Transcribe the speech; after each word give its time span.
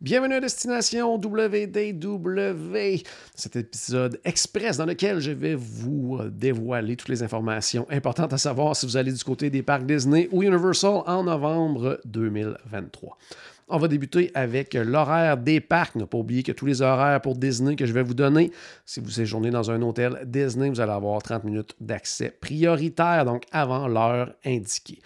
Bienvenue 0.00 0.34
à 0.34 0.40
Destination 0.40 1.16
WDW, 1.16 3.02
cet 3.34 3.56
épisode 3.56 4.20
express 4.24 4.76
dans 4.76 4.86
lequel 4.86 5.18
je 5.18 5.32
vais 5.32 5.56
vous 5.56 6.20
dévoiler 6.30 6.94
toutes 6.94 7.08
les 7.08 7.24
informations 7.24 7.84
importantes 7.90 8.32
à 8.32 8.38
savoir 8.38 8.76
si 8.76 8.86
vous 8.86 8.96
allez 8.96 9.10
du 9.10 9.24
côté 9.24 9.50
des 9.50 9.64
parcs 9.64 9.84
Disney 9.86 10.28
ou 10.30 10.44
Universal 10.44 11.02
en 11.04 11.24
novembre 11.24 11.98
2023. 12.04 13.18
On 13.66 13.78
va 13.78 13.88
débuter 13.88 14.30
avec 14.34 14.74
l'horaire 14.74 15.36
des 15.36 15.58
parcs. 15.58 15.96
Ne 15.96 16.04
pas 16.04 16.18
oublier 16.18 16.44
que 16.44 16.52
tous 16.52 16.66
les 16.66 16.80
horaires 16.80 17.20
pour 17.20 17.34
Disney 17.34 17.74
que 17.74 17.84
je 17.84 17.92
vais 17.92 18.04
vous 18.04 18.14
donner, 18.14 18.52
si 18.86 19.00
vous 19.00 19.10
séjournez 19.10 19.50
dans 19.50 19.68
un 19.72 19.82
hôtel 19.82 20.20
Disney, 20.24 20.70
vous 20.70 20.80
allez 20.80 20.92
avoir 20.92 21.20
30 21.20 21.42
minutes 21.42 21.74
d'accès 21.80 22.30
prioritaire, 22.40 23.24
donc 23.24 23.46
avant 23.50 23.88
l'heure 23.88 24.32
indiquée. 24.46 25.00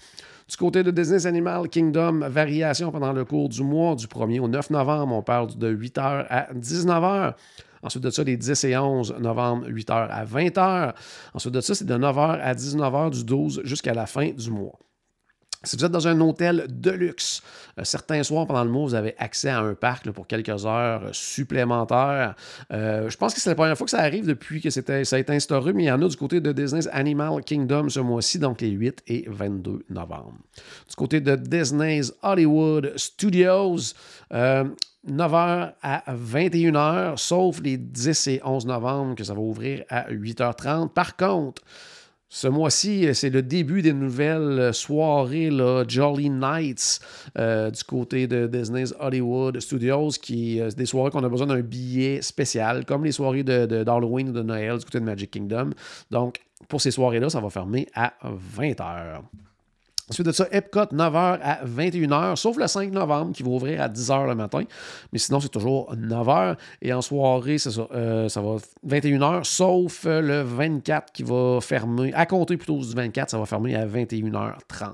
Du 0.53 0.59
côté 0.59 0.83
de 0.83 0.91
Disney's 0.91 1.25
Animal 1.25 1.67
Kingdom, 1.67 2.29
variation 2.29 2.93
pendant 2.93 3.15
le 3.15 3.25
cours 3.25 3.49
du 3.49 3.63
mois, 3.63 3.95
du 3.95 4.07
1er 4.07 4.39
au 4.39 4.49
9 4.49 4.69
novembre, 4.69 5.15
on 5.15 5.23
parle 5.23 5.57
de 5.57 5.75
8h 5.75 6.27
à 6.29 6.53
19h. 6.53 7.33
Ensuite 7.83 8.03
de 8.03 8.11
ça, 8.11 8.23
les 8.23 8.37
10 8.37 8.65
et 8.65 8.77
11 8.77 9.15
novembre, 9.19 9.67
8h 9.67 10.09
à 10.11 10.27
20h. 10.27 10.93
Ensuite 11.33 11.55
de 11.55 11.61
ça, 11.63 11.75
c'est 11.75 11.87
de 11.87 11.95
9h 11.95 12.39
à 12.43 12.53
19h 12.53 13.11
du 13.13 13.25
12 13.25 13.63
jusqu'à 13.65 13.95
la 13.95 14.05
fin 14.05 14.29
du 14.31 14.51
mois. 14.51 14.79
Si 15.65 15.77
vous 15.77 15.85
êtes 15.85 15.93
dans 15.93 16.09
un 16.09 16.21
hôtel 16.21 16.67
de 16.69 16.91
luxe, 16.91 17.41
euh, 17.79 17.85
certains 17.85 18.23
soirs 18.25 18.47
pendant 18.47 18.65
le 18.65 18.71
mois, 18.71 18.83
vous 18.83 18.95
avez 18.95 19.15
accès 19.19 19.49
à 19.49 19.61
un 19.61 19.75
parc 19.75 20.11
pour 20.11 20.27
quelques 20.27 20.67
heures 20.67 21.09
supplémentaires. 21.13 22.35
Euh, 22.73 23.09
je 23.09 23.17
pense 23.17 23.33
que 23.33 23.41
c'est 23.41 23.51
la 23.51 23.55
première 23.55 23.77
fois 23.77 23.85
que 23.85 23.91
ça 23.93 24.01
arrive 24.01 24.27
depuis 24.27 24.61
que 24.61 24.71
ça 24.71 24.81
a 24.91 25.19
été 25.19 25.33
instauré, 25.33 25.73
mais 25.73 25.85
il 25.85 25.87
y 25.87 25.93
en 25.93 26.03
a 26.03 26.09
du 26.09 26.17
côté 26.17 26.41
de 26.41 26.53
Disney's 26.53 26.89
Animal 26.93 27.45
Kingdom 27.45 27.89
ce 27.89 28.01
mois-ci, 28.01 28.41
donc 28.41 28.61
les 28.61 28.71
8 28.71 29.05
et 29.07 29.25
22 29.29 29.85
novembre. 29.91 30.35
Du 30.89 30.97
côté 30.97 31.21
de 31.21 31.37
Disney's 31.37 32.13
Hollywood 32.23 32.93
Studios, 32.97 33.95
9h 34.33 34.33
euh, 34.33 35.71
à 35.83 36.05
21h, 36.13 37.17
sauf 37.19 37.61
les 37.61 37.77
10 37.77 38.27
et 38.27 38.41
11 38.45 38.67
novembre 38.67 39.15
que 39.15 39.23
ça 39.23 39.35
va 39.35 39.41
ouvrir 39.41 39.85
à 39.89 40.11
8h30. 40.11 40.89
Par 40.89 41.17
contre, 41.17 41.63
ce 42.35 42.49
mois-ci, 42.49 43.15
c'est 43.15 43.29
le 43.29 43.43
début 43.43 43.83
des 43.83 43.93
nouvelles 43.93 44.73
soirées 44.73 45.51
là, 45.51 45.85
Jolly 45.87 46.31
Nights 46.31 46.99
euh, 47.37 47.71
du 47.71 47.85
côté 47.85 48.27
de 48.27 48.47
Disney's 48.47 48.95
Hollywood 48.99 49.61
Studios, 49.61 50.13
qui 50.13 50.59
euh, 50.59 50.71
des 50.71 50.87
soirées 50.87 51.11
qu'on 51.11 51.25
a 51.25 51.29
besoin 51.29 51.47
d'un 51.47 51.61
billet 51.61 52.23
spécial, 52.23 52.87
comme 52.87 53.05
les 53.05 53.13
soirées 53.13 53.43
d'Halloween 53.43 54.29
de, 54.29 54.31
ou 54.31 54.35
de 54.35 54.43
Noël 54.43 54.79
du 54.79 54.85
côté 54.87 54.99
de 54.99 55.05
Magic 55.05 55.31
Kingdom. 55.31 55.73
Donc, 56.11 56.41
pour 56.69 56.81
ces 56.81 56.91
soirées-là, 56.91 57.29
ça 57.29 57.41
va 57.41 57.51
fermer 57.51 57.87
à 57.95 58.15
20h. 58.25 59.21
Ensuite 60.11 60.27
de 60.27 60.33
ça, 60.33 60.47
Epcot, 60.51 60.87
9h 60.87 61.39
à 61.43 61.65
21h, 61.65 62.37
sauf 62.37 62.57
le 62.57 62.67
5 62.67 62.91
novembre 62.93 63.33
qui 63.33 63.43
va 63.43 63.51
ouvrir 63.51 63.81
à 63.81 63.89
10h 63.89 64.27
le 64.27 64.35
matin. 64.35 64.63
Mais 65.13 65.19
sinon, 65.19 65.41
c'est 65.41 65.49
toujours 65.49 65.95
9h. 65.95 66.57
Et 66.83 66.93
en 66.93 67.01
soirée, 67.01 67.59
ça, 67.59 67.71
euh, 67.93 68.29
ça 68.29 68.41
va 68.41 68.57
21h, 68.87 69.45
sauf 69.45 70.05
le 70.05 70.43
24 70.43 71.13
qui 71.13 71.23
va 71.23 71.61
fermer, 71.61 72.13
à 72.15 72.27
compter 72.27 72.57
plutôt 72.57 72.79
du 72.79 72.95
24, 72.95 73.31
ça 73.31 73.39
va 73.39 73.47
fermer 73.47 73.75
à 73.75 73.87
21h30. 73.87 74.91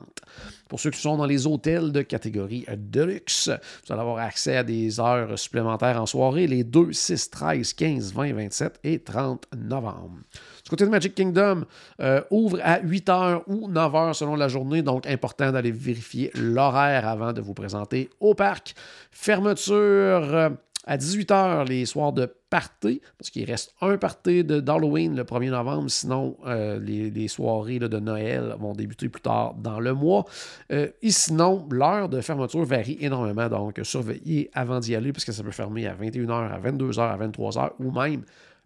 Pour 0.69 0.81
ceux 0.81 0.91
qui 0.91 1.01
sont 1.01 1.17
dans 1.17 1.27
les 1.27 1.47
hôtels 1.47 1.93
de 1.93 2.03
catégorie 2.03 2.67
Deluxe, 2.77 3.49
vous 3.49 3.93
allez 3.93 4.01
avoir 4.01 4.19
accès 4.19 4.57
à 4.57 4.63
des 4.63 5.01
heures 5.01 5.39
supplémentaires 5.39 6.01
en 6.01 6.07
soirée 6.07 6.47
les 6.47 6.65
2, 6.65 6.93
6, 6.93 7.31
13, 7.31 7.73
15, 7.73 8.13
20, 8.13 8.33
27 8.35 8.81
et 8.85 8.99
30 8.99 9.47
novembre. 9.57 10.19
Du 10.65 10.71
côté 10.71 10.85
de 10.85 10.91
Magic 10.91 11.15
Kingdom, 11.15 11.65
euh, 12.01 12.21
ouvre 12.31 12.59
à 12.63 12.81
8h 12.81 13.43
ou 13.47 13.71
9h 13.71 14.13
selon 14.13 14.37
la 14.37 14.49
journée, 14.49 14.83
donc 14.83 15.07
important 15.07 15.51
d'aller 15.51 15.71
vérifier 15.71 16.31
l'horaire 16.35 17.09
avant 17.09 17.33
de 17.33 17.41
vous 17.41 17.55
présenter 17.55 18.11
au 18.21 18.35
parc. 18.35 18.75
Fermeture 19.11 19.75
euh, 19.75 20.51
à 20.89 20.97
18h 20.97 21.69
les 21.69 21.85
soirs 21.85 22.15
de 22.15 22.33
party, 22.49 23.03
parce 23.19 23.29
qu'il 23.29 23.45
reste 23.45 23.75
un 23.83 23.99
party 23.99 24.43
d'Halloween 24.43 25.15
le 25.15 25.23
1er 25.23 25.51
novembre, 25.51 25.91
sinon 25.91 26.39
euh, 26.47 26.81
les, 26.81 27.29
soirées 27.29 27.79
de 27.79 27.99
Noël 27.99 28.57
vont 28.59 28.73
débuter 28.73 29.11
plus 29.11 29.21
tard 29.21 29.55
dans 29.55 29.81
le 29.81 29.93
mois. 29.93 30.25
Euh, 30.73 30.89
et 31.03 31.11
sinon, 31.11 31.69
l'heure 31.71 32.09
de 32.09 32.23
fermeture 32.23 32.65
varie 32.65 32.97
énormément, 33.01 33.51
donc 33.51 33.79
surveillez 33.83 34.51
avant 34.55 34.81
d'y 34.81 34.95
aller, 34.97 35.13
parce 35.13 35.27
que 35.27 35.33
ça 35.33 35.43
peut 35.43 35.51
fermer 35.51 35.87
à 35.87 35.95
21h, 35.95 36.31
à 36.31 36.59
22h, 36.59 37.01
à 37.01 37.19
23h 37.19 37.73
ou 37.81 37.91
même 37.93 38.23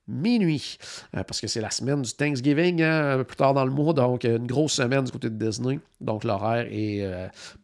minuit, 0.07 0.79
euh, 1.17 1.25
parce 1.25 1.41
que 1.41 1.49
c'est 1.49 1.61
la 1.61 1.71
semaine 1.71 2.03
du 2.03 2.13
Thanksgiving, 2.13 2.83
hein, 2.83 3.25
plus 3.25 3.37
tard 3.37 3.53
dans 3.53 3.65
le 3.65 3.73
mois, 3.73 3.95
donc 3.95 4.23
une 4.23 4.47
grosse 4.47 4.75
semaine 4.75 5.03
du 5.03 5.11
côté 5.11 5.29
de 5.29 5.45
Disney. 5.45 5.81
Donc 6.01 6.23
l'horaire 6.23 6.69
est 6.71 7.05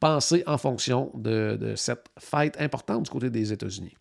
pensé 0.01 0.43
en 0.49 0.59
fonction 0.59 1.13
de 1.15 1.75
cette 1.77 2.07
fête 2.19 2.61
importante 2.61 3.05
du 3.05 3.11
côté 3.11 3.31
des 3.31 3.53
États-Unis. 3.53 3.95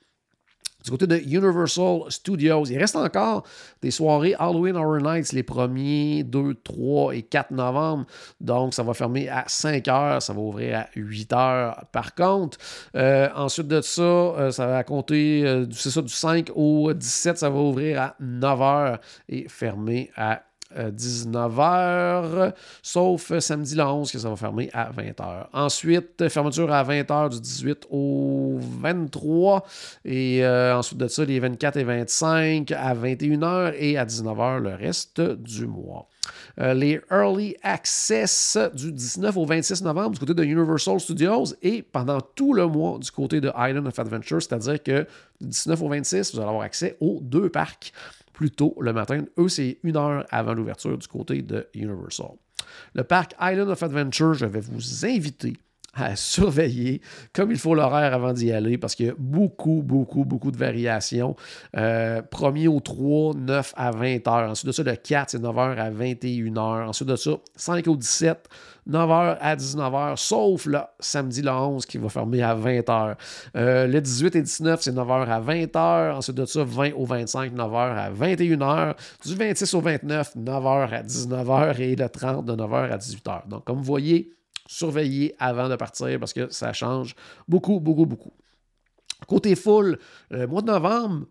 Du 0.87 0.91
côté 0.91 1.05
de 1.05 1.17
Universal 1.17 2.03
Studios, 2.07 2.63
il 2.63 2.77
reste 2.77 2.95
encore 2.95 3.43
des 3.81 3.91
soirées 3.91 4.35
Halloween 4.39 4.77
Horror 4.77 5.01
Nights 5.01 5.33
les 5.33 5.43
1er, 5.43 6.23
2, 6.23 6.53
3 6.63 7.13
et 7.13 7.23
4 7.23 7.51
novembre. 7.51 8.05
Donc, 8.39 8.73
ça 8.73 8.83
va 8.83 8.93
fermer 8.93 9.27
à 9.27 9.43
5 9.47 9.85
heures. 9.89 10.21
Ça 10.21 10.31
va 10.31 10.39
ouvrir 10.39 10.79
à 10.79 10.87
8 10.95 11.33
heures 11.33 11.83
par 11.91 12.15
contre. 12.15 12.57
Euh, 12.95 13.27
ensuite 13.35 13.67
de 13.67 13.81
ça, 13.81 14.01
euh, 14.01 14.51
ça 14.51 14.65
va 14.67 14.85
compter, 14.85 15.45
euh, 15.45 15.65
c'est 15.71 15.89
ça, 15.89 16.01
du 16.01 16.07
5 16.07 16.51
au 16.55 16.93
17, 16.93 17.37
ça 17.37 17.49
va 17.49 17.59
ouvrir 17.59 18.01
à 18.01 18.15
9 18.21 18.61
heures 18.61 18.99
et 19.27 19.49
fermer 19.49 20.09
à 20.15 20.41
19h, 20.75 22.53
sauf 22.81 23.37
samedi 23.39 23.75
le 23.75 23.83
11 23.83 24.11
que 24.11 24.19
ça 24.19 24.29
va 24.29 24.35
fermer 24.35 24.69
à 24.73 24.91
20h. 24.91 25.47
Ensuite, 25.53 26.27
fermeture 26.29 26.71
à 26.71 26.83
20h 26.83 27.29
du 27.29 27.41
18 27.41 27.87
au 27.89 28.57
23 28.59 29.63
et 30.05 30.45
euh, 30.45 30.77
ensuite 30.77 30.97
de 30.97 31.07
ça, 31.07 31.25
les 31.25 31.39
24 31.39 31.77
et 31.77 31.83
25 31.83 32.71
à 32.71 32.93
21h 32.93 33.73
et 33.77 33.97
à 33.97 34.05
19h 34.05 34.59
le 34.59 34.75
reste 34.75 35.21
du 35.21 35.67
mois. 35.67 36.07
Euh, 36.59 36.73
les 36.73 36.99
Early 37.11 37.55
Access 37.61 38.57
du 38.73 38.91
19 38.91 39.37
au 39.37 39.45
26 39.45 39.83
novembre 39.83 40.11
du 40.11 40.19
côté 40.19 40.33
de 40.33 40.43
Universal 40.43 40.99
Studios 40.99 41.45
et 41.61 41.81
pendant 41.81 42.19
tout 42.19 42.53
le 42.53 42.67
mois 42.67 42.97
du 42.99 43.11
côté 43.11 43.39
de 43.39 43.51
Island 43.57 43.87
of 43.87 43.97
Adventure, 43.99 44.41
c'est-à-dire 44.41 44.81
que 44.81 45.07
du 45.39 45.47
19 45.47 45.81
au 45.81 45.89
26, 45.89 46.33
vous 46.33 46.39
allez 46.39 46.49
avoir 46.49 46.63
accès 46.63 46.97
aux 46.99 47.19
deux 47.21 47.49
parcs 47.49 47.93
plus 48.37 48.51
tôt 48.51 48.75
le 48.79 48.93
matin. 48.93 49.25
Eux, 49.39 49.49
c'est 49.49 49.79
une 49.83 49.97
heure 49.97 50.23
avant 50.29 50.53
l'ouverture 50.53 50.95
du 50.95 51.07
côté 51.07 51.41
de 51.41 51.67
Universal. 51.73 52.35
Le 52.93 53.03
parc 53.03 53.33
Island 53.41 53.67
of 53.67 53.81
Adventure, 53.81 54.35
je 54.35 54.45
vais 54.45 54.59
vous 54.59 55.05
inviter 55.05 55.57
à 56.01 56.15
surveiller 56.15 57.01
comme 57.33 57.51
il 57.51 57.57
faut 57.57 57.75
l'horaire 57.75 58.13
avant 58.13 58.33
d'y 58.33 58.51
aller 58.51 58.77
parce 58.77 58.95
qu'il 58.95 59.07
y 59.07 59.09
a 59.09 59.15
beaucoup, 59.17 59.81
beaucoup, 59.83 60.25
beaucoup 60.25 60.51
de 60.51 60.57
variations. 60.57 61.35
Euh, 61.75 62.21
premier 62.21 62.67
au 62.67 62.79
3, 62.79 63.33
9 63.35 63.73
à 63.75 63.91
20 63.91 64.27
heures. 64.27 64.51
Ensuite 64.51 64.67
de 64.67 64.71
ça, 64.71 64.83
le 64.83 64.95
4, 64.95 65.29
c'est 65.31 65.39
9 65.39 65.55
h 65.55 65.77
à 65.77 65.89
21 65.89 66.53
h. 66.53 66.87
Ensuite 66.87 67.09
de 67.09 67.15
ça, 67.15 67.31
5 67.55 67.87
au 67.87 67.95
17, 67.95 68.47
9h 68.89 69.37
à 69.41 69.55
19h, 69.55 70.15
sauf 70.15 70.65
le 70.65 70.79
samedi 70.99 71.41
le 71.41 71.51
11 71.51 71.85
qui 71.85 71.97
va 71.97 72.09
fermer 72.09 72.41
à 72.41 72.55
20h. 72.55 73.15
Euh, 73.55 73.87
le 73.87 73.99
18 73.99 74.35
et 74.35 74.41
19, 74.41 74.81
c'est 74.81 74.91
9h 74.91 75.27
à 75.27 75.41
20h. 75.41 76.15
Ensuite 76.15 76.37
de 76.37 76.45
ça, 76.45 76.63
20 76.63 76.93
au 76.95 77.05
25, 77.05 77.53
9h 77.53 77.75
à 77.75 78.11
21h. 78.11 78.95
Du 79.25 79.35
26 79.35 79.73
au 79.73 79.81
29, 79.81 80.37
9h 80.37 80.89
à 80.93 81.03
19h. 81.03 81.81
Et 81.81 81.95
le 81.95 82.09
30, 82.09 82.45
de 82.45 82.53
9h 82.53 82.91
à 82.91 82.97
18h. 82.97 83.47
Donc, 83.49 83.65
comme 83.65 83.77
vous 83.77 83.83
voyez, 83.83 84.36
surveillez 84.67 85.35
avant 85.39 85.69
de 85.69 85.75
partir 85.75 86.19
parce 86.19 86.33
que 86.33 86.49
ça 86.51 86.73
change 86.73 87.15
beaucoup, 87.47 87.79
beaucoup, 87.79 88.05
beaucoup. 88.05 88.33
Côté 89.27 89.55
full, 89.55 89.97
le 90.29 90.45
mois 90.45 90.61
de 90.61 90.67
novembre, 90.67 91.25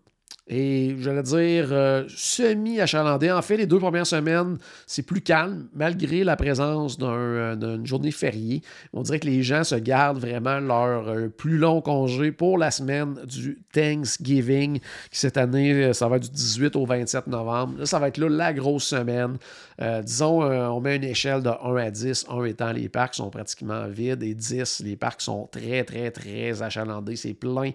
et 0.49 0.95
j'allais 0.99 1.23
dire 1.23 1.67
euh, 1.71 2.05
semi-achalandé. 2.07 3.31
En 3.31 3.41
fait, 3.41 3.57
les 3.57 3.65
deux 3.65 3.79
premières 3.79 4.07
semaines, 4.07 4.57
c'est 4.85 5.03
plus 5.03 5.21
calme, 5.21 5.67
malgré 5.73 6.23
la 6.23 6.37
présence 6.37 6.97
euh, 7.01 7.55
d'une 7.55 7.85
journée 7.85 8.11
fériée. 8.11 8.61
On 8.93 9.01
dirait 9.01 9.19
que 9.19 9.27
les 9.27 9.43
gens 9.43 9.65
se 9.65 9.75
gardent 9.75 10.19
vraiment 10.19 10.59
leur 10.59 11.09
euh, 11.09 11.27
plus 11.27 11.57
long 11.57 11.81
congé 11.81 12.31
pour 12.31 12.57
la 12.57 12.71
semaine 12.71 13.15
du 13.25 13.59
Thanksgiving, 13.73 14.79
qui 14.79 15.19
cette 15.19 15.37
année, 15.37 15.93
ça 15.93 16.07
va 16.07 16.15
être 16.15 16.23
du 16.23 16.31
18 16.31 16.77
au 16.77 16.85
27 16.85 17.27
novembre. 17.27 17.79
Là, 17.79 17.85
ça 17.85 17.99
va 17.99 18.07
être 18.07 18.17
là 18.17 18.29
la 18.29 18.53
grosse 18.53 18.85
semaine. 18.85 19.37
disons, 20.03 20.41
on 20.43 20.79
met 20.79 20.95
une 20.95 21.03
échelle 21.03 21.43
de 21.43 21.49
1 21.49 21.75
à 21.75 21.91
10, 21.91 22.25
1 22.29 22.43
étant 22.45 22.71
les 22.71 22.89
parcs 22.89 23.15
sont 23.15 23.29
pratiquement 23.29 23.87
vides, 23.87 24.23
et 24.23 24.33
10, 24.33 24.81
les 24.85 24.95
parcs 24.95 25.21
sont 25.21 25.47
très, 25.51 25.83
très, 25.83 26.11
très 26.11 26.61
achalandés. 26.61 27.15
C'est 27.15 27.33
plein. 27.33 27.71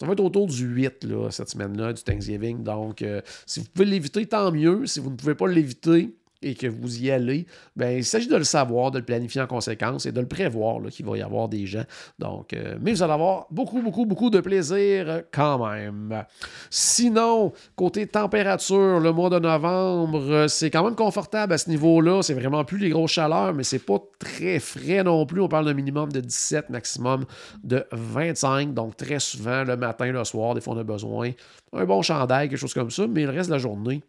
Ça 0.00 0.06
va 0.06 0.14
être 0.14 0.20
autour 0.20 0.46
du 0.46 0.64
8 0.64 1.04
là, 1.04 1.30
cette 1.30 1.50
semaine-là, 1.50 1.92
du 1.92 2.02
Thanksgiving. 2.02 2.62
Donc, 2.62 3.02
euh, 3.02 3.20
si 3.44 3.60
vous 3.60 3.66
pouvez 3.66 3.84
l'éviter, 3.84 4.24
tant 4.24 4.50
mieux. 4.50 4.86
Si 4.86 4.98
vous 4.98 5.10
ne 5.10 5.14
pouvez 5.14 5.34
pas 5.34 5.46
l'éviter, 5.46 6.14
et 6.42 6.54
que 6.54 6.66
vous 6.66 7.02
y 7.02 7.10
allez, 7.10 7.46
ben, 7.76 7.98
il 7.98 8.04
s'agit 8.04 8.28
de 8.28 8.36
le 8.36 8.44
savoir, 8.44 8.90
de 8.90 8.98
le 8.98 9.04
planifier 9.04 9.40
en 9.42 9.46
conséquence 9.46 10.06
et 10.06 10.12
de 10.12 10.20
le 10.20 10.26
prévoir 10.26 10.80
qu'il 10.90 11.06
va 11.06 11.16
y 11.16 11.22
avoir 11.22 11.48
des 11.48 11.66
gens. 11.66 11.84
Donc, 12.18 12.52
euh, 12.52 12.76
mais 12.80 12.92
vous 12.92 13.02
allez 13.02 13.12
avoir 13.12 13.46
beaucoup, 13.50 13.82
beaucoup, 13.82 14.06
beaucoup 14.06 14.30
de 14.30 14.40
plaisir 14.40 15.22
quand 15.32 15.66
même. 15.68 16.24
Sinon, 16.70 17.52
côté 17.76 18.06
température, 18.06 19.00
le 19.00 19.12
mois 19.12 19.30
de 19.30 19.38
novembre, 19.38 20.46
c'est 20.48 20.70
quand 20.70 20.84
même 20.84 20.94
confortable 20.94 21.52
à 21.52 21.58
ce 21.58 21.68
niveau-là. 21.68 22.22
C'est 22.22 22.34
vraiment 22.34 22.64
plus 22.64 22.78
les 22.78 22.90
grosses 22.90 23.12
chaleurs, 23.12 23.54
mais 23.54 23.64
c'est 23.64 23.78
pas 23.78 23.98
très 24.18 24.58
frais 24.58 25.02
non 25.02 25.26
plus. 25.26 25.40
On 25.40 25.48
parle 25.48 25.66
d'un 25.66 25.74
minimum 25.74 26.10
de 26.10 26.20
17, 26.20 26.70
maximum 26.70 27.26
de 27.64 27.84
25. 27.92 28.72
Donc, 28.72 28.96
très 28.96 29.20
souvent, 29.20 29.64
le 29.64 29.76
matin, 29.76 30.06
le 30.06 30.24
soir, 30.24 30.54
des 30.54 30.60
fois, 30.60 30.74
on 30.74 30.78
a 30.78 30.84
besoin 30.84 31.30
d'un 31.72 31.84
bon 31.84 32.02
chandail, 32.02 32.48
quelque 32.48 32.58
chose 32.58 32.74
comme 32.74 32.90
ça. 32.90 33.06
Mais 33.06 33.24
le 33.24 33.30
reste 33.30 33.50
de 33.50 33.54
la 33.54 33.58
journée, 33.58 34.02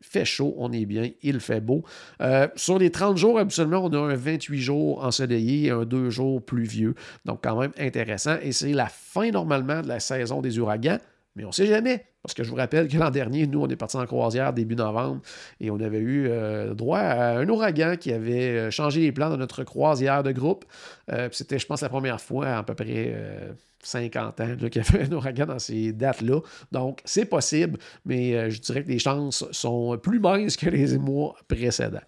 fait 0.00 0.24
chaud, 0.24 0.54
on 0.58 0.72
est 0.72 0.86
bien, 0.86 1.10
il 1.22 1.40
fait 1.40 1.60
beau. 1.60 1.82
Euh, 2.20 2.48
sur 2.56 2.78
les 2.78 2.90
30 2.90 3.16
jours, 3.16 3.38
habituellement, 3.38 3.84
on 3.84 3.92
a 3.92 3.98
un 3.98 4.14
28 4.14 4.60
jours 4.60 5.04
ensoleillé 5.04 5.68
et 5.68 5.70
un 5.70 5.84
2 5.84 6.10
jours 6.10 6.44
pluvieux. 6.44 6.94
Donc, 7.24 7.40
quand 7.42 7.58
même 7.58 7.72
intéressant. 7.78 8.36
Et 8.42 8.52
c'est 8.52 8.72
la 8.72 8.86
fin, 8.86 9.30
normalement, 9.30 9.82
de 9.82 9.88
la 9.88 10.00
saison 10.00 10.40
des 10.40 10.58
ouragans. 10.58 10.98
Mais 11.34 11.44
on 11.44 11.48
ne 11.48 11.52
sait 11.52 11.66
jamais. 11.66 12.06
Parce 12.26 12.34
que 12.34 12.44
je 12.44 12.50
vous 12.50 12.56
rappelle 12.56 12.88
que 12.88 12.98
l'an 12.98 13.10
dernier, 13.10 13.46
nous, 13.46 13.62
on 13.62 13.68
est 13.68 13.76
parti 13.76 13.96
en 13.96 14.06
croisière 14.06 14.52
début 14.52 14.76
novembre 14.76 15.20
et 15.60 15.70
on 15.70 15.80
avait 15.80 15.98
eu 15.98 16.28
euh, 16.28 16.74
droit 16.74 16.98
à 16.98 17.38
un 17.38 17.48
ouragan 17.48 17.96
qui 17.98 18.12
avait 18.12 18.50
euh, 18.50 18.70
changé 18.70 19.00
les 19.00 19.12
plans 19.12 19.30
de 19.30 19.36
notre 19.36 19.64
croisière 19.64 20.22
de 20.22 20.32
groupe. 20.32 20.64
C'était, 21.30 21.58
je 21.58 21.66
pense, 21.66 21.82
la 21.82 21.88
première 21.88 22.20
fois 22.20 22.48
à, 22.48 22.62
peu 22.62 22.74
près 22.74 23.14
50 23.86 24.40
ans 24.40 24.56
qu'il 24.70 24.82
y 24.82 24.96
avait 24.96 25.04
un 25.04 25.12
ouragan 25.12 25.46
dans 25.46 25.58
ces 25.58 25.92
dates-là. 25.92 26.40
Donc, 26.72 27.00
c'est 27.04 27.26
possible, 27.26 27.78
mais 28.04 28.34
euh, 28.34 28.50
je 28.50 28.60
dirais 28.60 28.82
que 28.82 28.88
les 28.88 28.98
chances 28.98 29.44
sont 29.52 29.98
plus 29.98 30.20
minces 30.20 30.56
que 30.56 30.68
les 30.68 30.98
mois 30.98 31.36
précédents. 31.48 31.98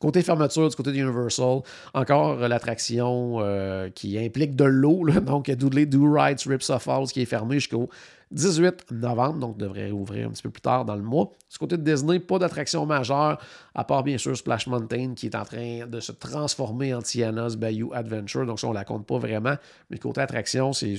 Côté 0.00 0.22
fermeture 0.22 0.68
du 0.68 0.76
côté 0.76 0.92
d'Universal, 0.92 1.60
encore 1.92 2.36
l'attraction 2.36 3.38
euh, 3.40 3.90
qui 3.90 4.16
implique 4.16 4.54
de 4.54 4.64
l'eau, 4.64 5.04
donc 5.20 5.50
Doodly 5.50 5.86
Do 5.86 6.12
Rides 6.12 6.40
Rips 6.46 6.70
of 6.70 6.82
Falls 6.82 7.08
qui 7.08 7.22
est 7.22 7.26
fermé 7.26 7.56
jusqu'au 7.56 7.88
18 8.30 8.92
novembre, 8.92 9.38
donc 9.38 9.58
devrait 9.58 9.90
ouvrir 9.90 10.28
un 10.28 10.30
petit 10.30 10.42
peu 10.42 10.50
plus 10.50 10.60
tard 10.60 10.84
dans 10.84 10.96
le 10.96 11.02
mois. 11.02 11.32
Du 11.50 11.58
côté 11.58 11.76
de 11.76 11.82
Disney, 11.82 12.18
pas 12.20 12.38
d'attraction 12.38 12.84
majeure, 12.86 13.38
à 13.74 13.84
part 13.84 14.02
bien 14.02 14.18
sûr 14.18 14.36
Splash 14.36 14.66
Mountain 14.66 15.14
qui 15.14 15.26
est 15.26 15.36
en 15.36 15.44
train 15.44 15.86
de 15.86 16.00
se 16.00 16.12
transformer 16.12 16.94
en 16.94 17.02
Tiana's 17.02 17.56
Bayou 17.56 17.92
Adventure, 17.94 18.46
donc 18.46 18.60
ça 18.60 18.66
on 18.66 18.72
la 18.72 18.84
compte 18.84 19.06
pas 19.06 19.18
vraiment. 19.18 19.54
Mais 19.90 19.98
côté 19.98 20.20
attraction, 20.20 20.72
il 20.72 20.98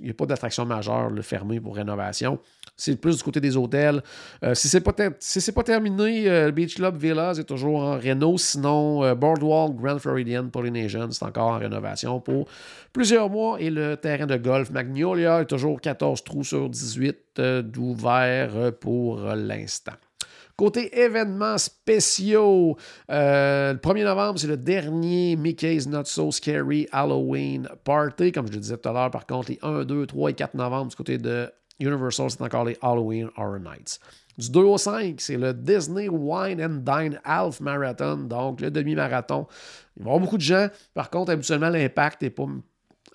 n'y 0.00 0.10
a 0.10 0.14
pas 0.14 0.26
d'attraction 0.26 0.64
majeure 0.64 1.10
le 1.10 1.22
pour 1.60 1.76
rénovation. 1.76 2.38
C'est 2.76 2.96
plus 2.96 3.18
du 3.18 3.22
côté 3.22 3.40
des 3.40 3.56
hôtels. 3.56 4.02
Euh, 4.42 4.54
si 4.54 4.68
c'est 4.68 4.80
pas, 4.80 4.92
pas 4.92 5.62
terminé, 5.62 6.28
euh, 6.28 6.50
Beach 6.50 6.76
Club 6.76 6.96
Villas 6.96 7.38
est 7.38 7.44
toujours 7.44 7.82
en 7.82 7.98
réno. 7.98 8.38
Sinon, 8.38 9.04
euh, 9.04 9.14
Boardwalk 9.14 9.76
Grand 9.76 9.98
Floridian 9.98 10.48
Polynesian, 10.48 11.10
c'est 11.10 11.24
encore 11.24 11.48
en 11.48 11.58
rénovation 11.58 12.20
pour 12.20 12.48
plusieurs 12.92 13.28
mois. 13.28 13.60
Et 13.60 13.70
le 13.70 13.96
terrain 13.96 14.26
de 14.26 14.36
golf 14.36 14.70
Magnolia 14.70 15.42
est 15.42 15.46
toujours 15.46 15.80
14 15.80 16.24
trous 16.24 16.44
sur 16.44 16.69
18 16.70 17.40
d'ouvert 17.64 18.72
pour 18.80 19.20
l'instant. 19.20 19.92
Côté 20.56 21.00
événements 21.00 21.56
spéciaux, 21.56 22.76
le 23.08 23.74
1er 23.76 24.04
novembre, 24.04 24.38
c'est 24.38 24.46
le 24.46 24.58
dernier 24.58 25.34
Mickey's 25.34 25.86
Not 25.86 26.04
So 26.04 26.30
Scary 26.30 26.86
Halloween 26.92 27.66
Party. 27.82 28.30
Comme 28.30 28.46
je 28.46 28.52
le 28.52 28.58
disais 28.58 28.76
tout 28.76 28.88
à 28.90 28.92
l'heure, 28.92 29.10
par 29.10 29.26
contre, 29.26 29.50
les 29.50 29.58
1, 29.62 29.84
2, 29.84 30.06
3 30.06 30.30
et 30.30 30.34
4 30.34 30.54
novembre, 30.54 30.90
du 30.90 30.96
côté 30.96 31.16
de 31.16 31.50
Universal, 31.78 32.30
c'est 32.30 32.42
encore 32.42 32.66
les 32.66 32.76
Halloween 32.82 33.30
Horror 33.38 33.58
Nights. 33.58 34.00
Du 34.36 34.50
2 34.50 34.60
au 34.60 34.76
5, 34.76 35.18
c'est 35.18 35.38
le 35.38 35.54
Disney 35.54 36.10
Wine 36.10 36.62
and 36.62 36.82
Dine 36.84 37.18
Half 37.24 37.60
Marathon, 37.60 38.18
donc 38.18 38.60
le 38.60 38.70
demi-marathon. 38.70 39.46
Il 39.96 40.02
va 40.02 40.10
y 40.10 40.12
avoir 40.12 40.20
beaucoup 40.20 40.36
de 40.36 40.42
gens. 40.42 40.68
Par 40.92 41.08
contre, 41.08 41.32
habituellement, 41.32 41.70
l'impact 41.70 42.20
n'est 42.20 42.28
pas 42.28 42.46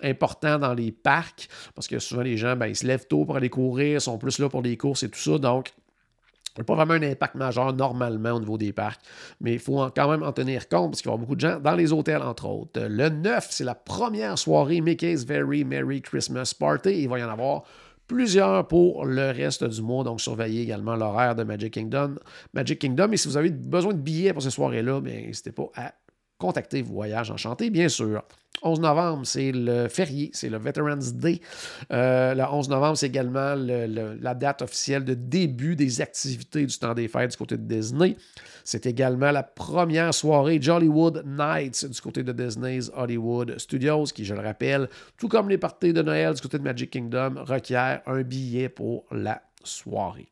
important 0.02 0.58
dans 0.58 0.74
les 0.74 0.92
parcs 0.92 1.48
parce 1.74 1.88
que 1.88 1.98
souvent 1.98 2.22
les 2.22 2.36
gens, 2.36 2.56
ben, 2.56 2.66
ils 2.66 2.76
se 2.76 2.86
lèvent 2.86 3.06
tôt 3.06 3.24
pour 3.24 3.36
aller 3.36 3.50
courir, 3.50 4.00
sont 4.00 4.18
plus 4.18 4.38
là 4.38 4.48
pour 4.48 4.62
les 4.62 4.76
courses 4.76 5.02
et 5.02 5.08
tout 5.08 5.18
ça. 5.18 5.38
Donc, 5.38 5.72
pas 6.64 6.74
vraiment 6.74 6.94
un 6.94 7.02
impact 7.02 7.34
majeur 7.34 7.72
normalement 7.74 8.32
au 8.32 8.40
niveau 8.40 8.58
des 8.58 8.72
parcs, 8.72 9.00
mais 9.40 9.52
il 9.52 9.58
faut 9.58 9.86
quand 9.94 10.10
même 10.10 10.22
en 10.22 10.32
tenir 10.32 10.68
compte 10.68 10.92
parce 10.92 11.02
qu'il 11.02 11.10
va 11.10 11.12
y 11.12 11.14
avoir 11.14 11.18
beaucoup 11.18 11.36
de 11.36 11.40
gens 11.40 11.60
dans 11.60 11.74
les 11.74 11.92
hôtels, 11.92 12.22
entre 12.22 12.46
autres. 12.46 12.80
Le 12.80 13.08
9, 13.08 13.46
c'est 13.50 13.64
la 13.64 13.74
première 13.74 14.38
soirée 14.38 14.80
Mickey's 14.80 15.24
Very 15.24 15.64
Merry 15.64 16.00
Christmas 16.00 16.54
Party. 16.58 17.02
Il 17.02 17.08
va 17.08 17.18
y 17.18 17.24
en 17.24 17.28
avoir 17.28 17.64
plusieurs 18.06 18.66
pour 18.68 19.04
le 19.04 19.30
reste 19.30 19.64
du 19.64 19.82
mois. 19.82 20.04
Donc, 20.04 20.20
surveillez 20.20 20.62
également 20.62 20.96
l'horaire 20.96 21.34
de 21.34 21.44
Magic 21.44 21.74
Kingdom. 21.74 22.16
Magic 22.54 22.78
Kingdom, 22.78 23.12
et 23.12 23.16
si 23.16 23.28
vous 23.28 23.36
avez 23.36 23.50
besoin 23.50 23.92
de 23.92 23.98
billets 23.98 24.32
pour 24.32 24.42
ces 24.42 24.50
soirées-là, 24.50 25.00
n'hésitez 25.00 25.52
pas 25.52 25.70
à 25.74 25.92
contacter 26.38 26.82
Voyage 26.82 27.30
Enchanté, 27.30 27.70
bien 27.70 27.88
sûr. 27.88 28.22
11 28.62 28.80
novembre, 28.80 29.26
c'est 29.26 29.52
le 29.52 29.88
férié, 29.88 30.30
c'est 30.32 30.48
le 30.48 30.58
Veterans 30.58 31.12
Day. 31.14 31.40
Euh, 31.92 32.34
le 32.34 32.42
11 32.42 32.68
novembre, 32.68 32.96
c'est 32.96 33.06
également 33.06 33.54
la 33.54 34.34
date 34.34 34.62
officielle 34.62 35.04
de 35.04 35.14
début 35.14 35.76
des 35.76 36.00
activités 36.00 36.64
du 36.64 36.78
temps 36.78 36.94
des 36.94 37.08
fêtes 37.08 37.32
du 37.32 37.36
côté 37.36 37.56
de 37.56 37.62
Disney. 37.62 38.16
C'est 38.64 38.86
également 38.86 39.30
la 39.30 39.42
première 39.42 40.12
soirée 40.14 40.58
Jollywood 40.60 41.24
Nights 41.26 41.86
du 41.86 42.00
côté 42.00 42.22
de 42.22 42.32
Disney's 42.32 42.90
Hollywood 42.94 43.58
Studios, 43.58 44.04
qui, 44.04 44.24
je 44.24 44.34
le 44.34 44.40
rappelle, 44.40 44.88
tout 45.18 45.28
comme 45.28 45.48
les 45.48 45.58
parties 45.58 45.92
de 45.92 46.02
Noël 46.02 46.34
du 46.34 46.40
côté 46.40 46.58
de 46.58 46.64
Magic 46.64 46.90
Kingdom, 46.90 47.44
requiert 47.44 48.00
un 48.06 48.22
billet 48.22 48.68
pour 48.68 49.04
la 49.10 49.42
soirée. 49.62 50.28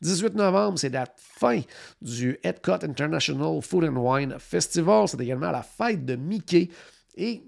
18 0.00 0.34
novembre, 0.34 0.78
c'est 0.78 0.90
la 0.90 1.06
fin 1.16 1.60
du 2.00 2.38
Epcot 2.42 2.84
International 2.84 3.60
Food 3.62 3.84
and 3.84 3.96
Wine 3.96 4.34
Festival. 4.38 5.08
C'est 5.08 5.20
également 5.20 5.50
la 5.50 5.62
fête 5.62 6.04
de 6.04 6.16
Mickey. 6.16 6.68
Et 7.16 7.42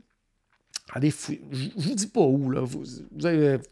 Allez 0.93 1.11
fouiller. 1.11 1.41
Je 1.53 1.65
ne 1.67 1.71
vous 1.77 1.95
dis 1.95 2.07
pas 2.07 2.21
où. 2.21 2.51
Là. 2.51 2.65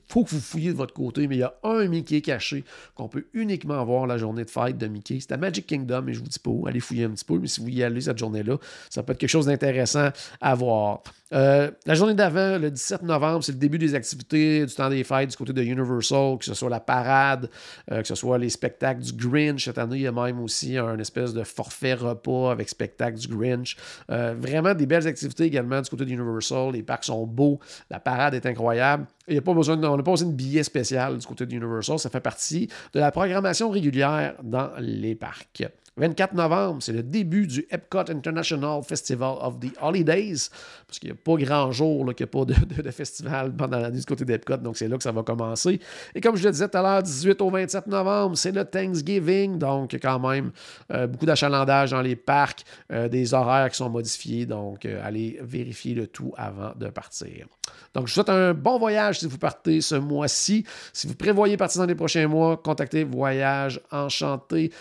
Faut 0.08 0.24
que 0.24 0.30
vous 0.30 0.40
fouilliez 0.40 0.72
de 0.72 0.76
votre 0.76 0.94
côté, 0.94 1.26
mais 1.26 1.36
il 1.36 1.40
y 1.40 1.42
a 1.42 1.54
un 1.64 1.86
Mickey 1.88 2.20
caché 2.20 2.64
qu'on 2.94 3.08
peut 3.08 3.26
uniquement 3.32 3.84
voir 3.84 4.06
la 4.06 4.18
journée 4.18 4.44
de 4.44 4.50
fête 4.50 4.78
de 4.78 4.86
Mickey. 4.86 5.18
C'est 5.20 5.32
à 5.32 5.36
Magic 5.36 5.66
Kingdom, 5.66 6.02
mais 6.02 6.14
je 6.14 6.20
vous 6.20 6.26
dis 6.26 6.38
pas 6.38 6.50
où. 6.50 6.66
Allez 6.66 6.80
fouiller 6.80 7.04
un 7.04 7.10
petit 7.10 7.24
peu, 7.24 7.38
mais 7.38 7.48
si 7.48 7.60
vous 7.60 7.68
y 7.68 7.82
allez 7.82 8.02
cette 8.02 8.18
journée-là, 8.18 8.58
ça 8.88 9.02
peut 9.02 9.12
être 9.12 9.18
quelque 9.18 9.30
chose 9.30 9.46
d'intéressant 9.46 10.10
à 10.40 10.54
voir. 10.54 11.02
Euh, 11.32 11.70
la 11.84 11.94
journée 11.94 12.14
d'avant, 12.14 12.58
le 12.58 12.70
17 12.70 13.02
novembre, 13.02 13.44
c'est 13.44 13.52
le 13.52 13.58
début 13.58 13.78
des 13.78 13.94
activités 13.94 14.64
du 14.64 14.74
temps 14.74 14.88
des 14.88 15.04
fêtes 15.04 15.30
du 15.30 15.36
côté 15.36 15.52
de 15.52 15.62
Universal, 15.62 16.38
que 16.38 16.44
ce 16.44 16.54
soit 16.54 16.70
la 16.70 16.80
parade, 16.80 17.50
euh, 17.92 18.00
que 18.00 18.08
ce 18.08 18.14
soit 18.14 18.38
les 18.38 18.48
spectacles 18.48 19.02
du 19.02 19.12
Grinch. 19.12 19.64
Cette 19.64 19.78
année, 19.78 19.96
il 19.96 20.02
y 20.02 20.06
a 20.06 20.12
même 20.12 20.40
aussi 20.40 20.78
un 20.78 20.98
espèce 20.98 21.34
de 21.34 21.44
forfait 21.44 21.94
repas 21.94 22.52
avec 22.52 22.68
spectacle 22.68 23.18
du 23.18 23.28
Grinch. 23.28 23.76
Euh, 24.10 24.34
vraiment 24.38 24.74
des 24.74 24.86
belles 24.86 25.06
activités 25.06 25.44
également 25.44 25.80
du 25.80 25.90
côté 25.90 26.04
de 26.04 26.10
Universal. 26.10 26.72
Les 26.72 26.82
parcs 26.82 27.04
sont 27.04 27.26
beaux, 27.26 27.58
la 27.90 28.00
parade 28.00 28.34
est 28.34 28.46
incroyable. 28.46 29.06
Il 29.28 29.34
y 29.34 29.38
a 29.38 29.42
pas 29.42 29.54
besoin 29.54 29.76
on 29.76 29.96
n'a 29.96 30.02
pas 30.02 30.10
besoin 30.10 30.28
de 30.28 30.34
billets 30.34 30.62
spécial 30.62 31.18
du 31.18 31.26
côté 31.26 31.46
de 31.46 31.54
Universal. 31.54 31.98
Ça 31.98 32.10
fait 32.10 32.20
partie 32.20 32.68
de 32.92 33.00
la 33.00 33.10
programmation 33.10 33.70
régulière 33.70 34.34
dans 34.42 34.70
les 34.78 35.14
parcs. 35.14 35.64
24 35.98 36.34
novembre, 36.34 36.80
c'est 36.80 36.92
le 36.92 37.02
début 37.02 37.46
du 37.46 37.66
Epcot 37.70 38.10
International 38.10 38.82
Festival 38.82 39.36
of 39.40 39.58
the 39.58 39.72
Holidays, 39.82 40.48
parce 40.86 40.98
qu'il 40.98 41.10
n'y 41.10 41.16
a 41.16 41.16
pas 41.16 41.34
grand 41.36 41.72
jour 41.72 42.14
qu'il 42.14 42.24
n'y 42.24 42.40
a 42.40 42.44
pas 42.44 42.44
de, 42.82 42.90
festival 42.90 43.54
pendant 43.54 43.78
l'année 43.78 43.98
du 43.98 44.04
côté 44.04 44.24
d'Epcot, 44.24 44.58
donc 44.58 44.76
c'est 44.76 44.88
là 44.88 44.96
que 44.96 45.02
ça 45.02 45.12
va 45.12 45.22
commencer. 45.22 45.80
Et 46.14 46.20
comme 46.20 46.36
je 46.36 46.44
le 46.44 46.52
disais 46.52 46.68
tout 46.68 46.78
à 46.78 46.82
l'heure, 46.82 47.02
18 47.02 47.40
au 47.42 47.50
27 47.50 47.86
novembre, 47.88 48.36
c'est 48.36 48.52
le 48.52 48.64
Thanksgiving, 48.64 49.58
donc 49.58 49.96
quand 50.00 50.20
même 50.20 50.52
euh, 50.92 51.06
beaucoup 51.06 51.26
d'achalandage 51.26 51.90
dans 51.90 52.02
les 52.02 52.16
parcs, 52.16 52.64
euh, 52.92 53.08
des 53.08 53.34
horaires 53.34 53.70
qui 53.70 53.76
sont 53.76 53.90
modifiés, 53.90 54.46
donc 54.46 54.84
euh, 54.84 55.00
allez 55.04 55.38
vérifier 55.42 55.94
le 55.94 56.06
tout 56.06 56.32
avant 56.36 56.72
de 56.76 56.88
partir. 56.88 57.46
Donc 57.94 58.06
je 58.06 58.12
vous 58.12 58.14
souhaite 58.14 58.30
un 58.30 58.54
bon 58.54 58.78
voyage 58.78 59.17
si 59.18 59.26
vous 59.26 59.38
partez 59.38 59.80
ce 59.80 59.96
mois-ci. 59.96 60.64
Si 60.92 61.06
vous 61.06 61.14
prévoyez 61.14 61.56
partir 61.56 61.80
dans 61.80 61.86
les 61.86 61.94
prochains 61.94 62.28
mois, 62.28 62.56
contactez 62.56 63.04
Voyage 63.04 63.80
Enchanté. 63.90 64.72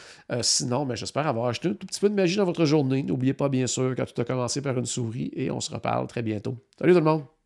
sinon, 0.41 0.81
mais 0.81 0.89
ben, 0.89 0.95
je 0.95 1.07
J'espère 1.07 1.27
avoir 1.27 1.47
acheté 1.47 1.69
un 1.69 1.73
tout 1.73 1.87
petit 1.87 2.01
peu 2.01 2.09
de 2.09 2.15
magie 2.15 2.35
dans 2.35 2.43
votre 2.43 2.65
journée. 2.65 3.01
N'oubliez 3.01 3.33
pas, 3.33 3.47
bien 3.47 3.65
sûr, 3.65 3.95
quand 3.95 4.05
tout 4.05 4.21
a 4.21 4.25
commencé 4.25 4.61
par 4.61 4.77
une 4.77 4.85
souris 4.85 5.31
et 5.33 5.49
on 5.51 5.61
se 5.61 5.71
reparle 5.71 6.05
très 6.07 6.21
bientôt. 6.21 6.57
Salut 6.77 6.91
tout 6.91 6.99
le 6.99 7.05
monde! 7.05 7.36